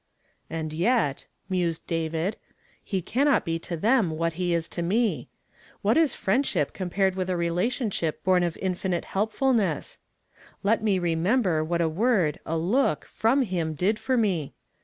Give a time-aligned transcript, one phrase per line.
[0.49, 2.35] "And yet," mused David,
[2.83, 5.29] "he cannot be to them Avhat he is to me.
[5.83, 9.99] What is friendship com pared with a relationship born of infinite heljiful ness?
[10.63, 14.53] Let me remember what a word, a look, from him did for me.